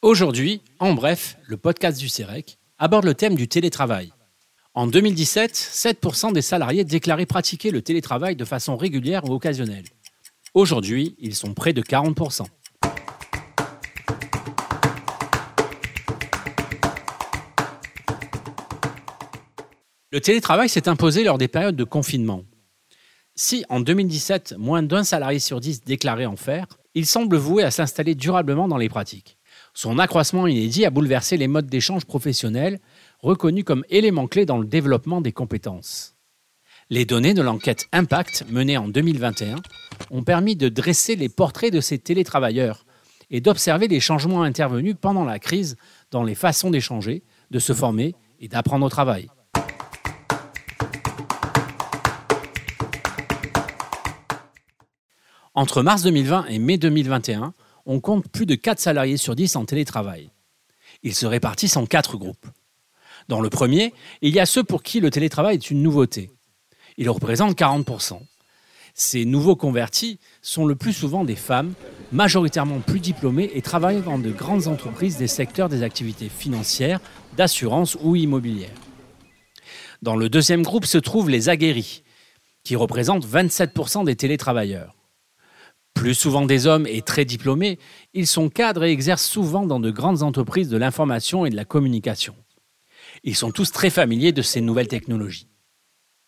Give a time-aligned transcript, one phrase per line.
[0.00, 4.12] Aujourd'hui, en bref, le podcast du CEREC aborde le thème du télétravail.
[4.72, 9.86] En 2017, 7% des salariés déclaraient pratiquer le télétravail de façon régulière ou occasionnelle.
[10.54, 12.46] Aujourd'hui, ils sont près de 40%.
[20.12, 22.44] Le télétravail s'est imposé lors des périodes de confinement.
[23.34, 27.72] Si en 2017, moins d'un salarié sur dix déclarait en faire, il semble voué à
[27.72, 29.37] s'installer durablement dans les pratiques.
[29.80, 32.80] Son accroissement inédit a bouleversé les modes d'échange professionnels,
[33.20, 36.16] reconnus comme éléments clés dans le développement des compétences.
[36.90, 39.54] Les données de l'enquête Impact menée en 2021
[40.10, 42.86] ont permis de dresser les portraits de ces télétravailleurs
[43.30, 45.76] et d'observer les changements intervenus pendant la crise
[46.10, 47.22] dans les façons d'échanger,
[47.52, 49.28] de se former et d'apprendre au travail.
[55.54, 57.54] Entre mars 2020 et mai 2021,
[57.88, 60.30] on compte plus de 4 salariés sur 10 en télétravail.
[61.02, 62.46] Ils se répartissent en 4 groupes.
[63.28, 66.30] Dans le premier, il y a ceux pour qui le télétravail est une nouveauté.
[66.98, 68.20] Ils représentent 40%.
[68.92, 71.72] Ces nouveaux convertis sont le plus souvent des femmes,
[72.12, 77.00] majoritairement plus diplômées et travaillant dans de grandes entreprises des secteurs des activités financières,
[77.36, 78.70] d'assurance ou immobilières.
[80.02, 82.02] Dans le deuxième groupe se trouvent les aguerris,
[82.64, 84.97] qui représentent 27% des télétravailleurs.
[85.98, 87.80] Plus souvent des hommes et très diplômés,
[88.14, 91.64] ils sont cadres et exercent souvent dans de grandes entreprises de l'information et de la
[91.64, 92.36] communication.
[93.24, 95.48] Ils sont tous très familiers de ces nouvelles technologies.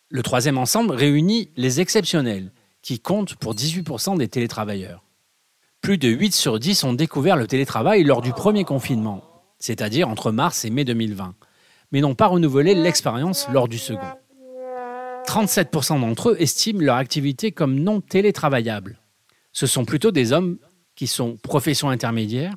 [0.09, 5.05] Le troisième ensemble réunit les exceptionnels, qui comptent pour 18% des télétravailleurs.
[5.79, 9.23] Plus de 8 sur 10 ont découvert le télétravail lors du premier confinement,
[9.57, 11.33] c'est-à-dire entre mars et mai 2020,
[11.93, 14.01] mais n'ont pas renouvelé l'expérience lors du second.
[15.27, 19.00] 37% d'entre eux estiment leur activité comme non télétravaillable
[19.53, 20.57] ce sont plutôt des hommes
[20.95, 22.55] qui sont profession intermédiaire,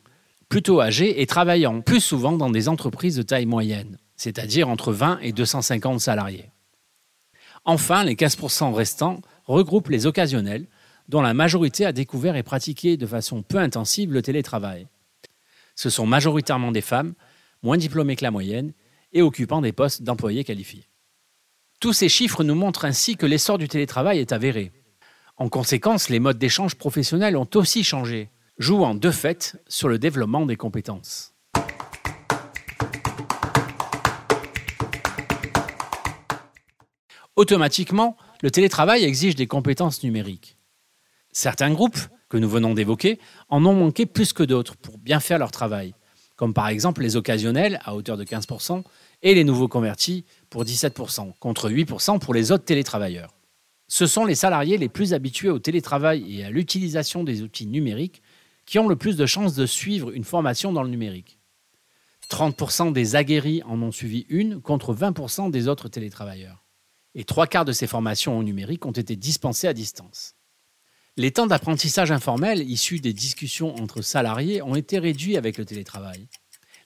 [0.48, 5.18] plutôt âgés et travaillant plus souvent dans des entreprises de taille moyenne, c'est-à-dire entre 20
[5.20, 6.50] et 250 salariés.
[7.64, 10.66] Enfin, les 15% restants regroupent les occasionnels,
[11.08, 14.86] dont la majorité a découvert et pratiqué de façon peu intensive le télétravail.
[15.74, 17.14] Ce sont majoritairement des femmes,
[17.62, 18.72] moins diplômées que la moyenne,
[19.12, 20.88] et occupant des postes d'employés qualifiés.
[21.80, 24.72] Tous ces chiffres nous montrent ainsi que l'essor du télétravail est avéré,
[25.36, 30.46] en conséquence, les modes d'échange professionnels ont aussi changé, jouant de fait sur le développement
[30.46, 31.34] des compétences.
[37.34, 40.56] Automatiquement, le télétravail exige des compétences numériques.
[41.32, 43.18] Certains groupes, que nous venons d'évoquer,
[43.48, 45.94] en ont manqué plus que d'autres pour bien faire leur travail,
[46.36, 48.84] comme par exemple les occasionnels à hauteur de 15%
[49.22, 53.33] et les nouveaux convertis pour 17%, contre 8% pour les autres télétravailleurs.
[53.96, 58.22] Ce sont les salariés les plus habitués au télétravail et à l'utilisation des outils numériques
[58.66, 61.38] qui ont le plus de chances de suivre une formation dans le numérique.
[62.28, 66.64] 30% des aguerris en ont suivi une contre 20% des autres télétravailleurs.
[67.14, 70.34] Et trois quarts de ces formations au numérique ont été dispensées à distance.
[71.16, 76.26] Les temps d'apprentissage informel issus des discussions entre salariés ont été réduits avec le télétravail.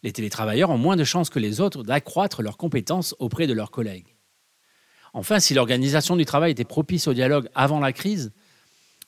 [0.02, 3.70] Les télétravailleurs ont moins de chances que les autres d'accroître leurs compétences auprès de leurs
[3.70, 4.17] collègues.
[5.18, 8.30] Enfin, si l'organisation du travail était propice au dialogue avant la crise,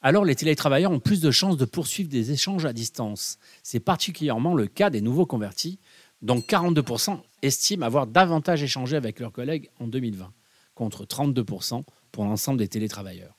[0.02, 3.38] alors les télétravailleurs ont plus de chances de poursuivre des échanges à distance.
[3.62, 5.78] C'est particulièrement le cas des nouveaux convertis,
[6.20, 10.32] dont 42% estiment avoir davantage échangé avec leurs collègues en 2020,
[10.74, 13.38] contre 32% pour l'ensemble des télétravailleurs.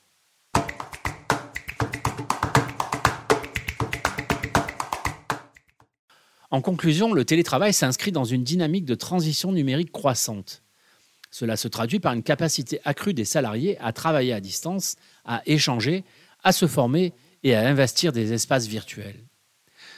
[6.50, 10.62] En conclusion, le télétravail s'inscrit dans une dynamique de transition numérique croissante.
[11.32, 16.04] Cela se traduit par une capacité accrue des salariés à travailler à distance, à échanger,
[16.44, 19.24] à se former et à investir des espaces virtuels.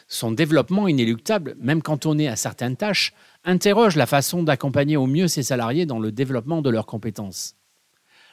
[0.07, 3.13] Son développement inéluctable, même cantonné à certaines tâches,
[3.45, 7.57] interroge la façon d'accompagner au mieux ses salariés dans le développement de leurs compétences.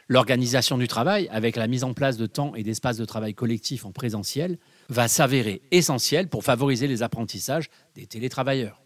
[0.08, 3.86] L'organisation du travail, avec la mise en place de temps et d'espaces de travail collectifs
[3.86, 8.81] en présentiel, va s'avérer essentielle pour favoriser les apprentissages des télétravailleurs.